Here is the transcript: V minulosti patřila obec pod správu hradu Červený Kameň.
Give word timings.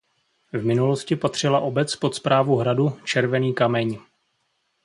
V 0.53 0.65
minulosti 0.65 1.15
patřila 1.15 1.59
obec 1.59 1.95
pod 1.95 2.15
správu 2.15 2.55
hradu 2.55 2.97
Červený 3.03 3.53
Kameň. 3.53 3.99